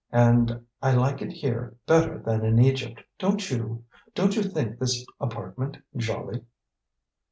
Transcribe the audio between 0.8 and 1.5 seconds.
I like it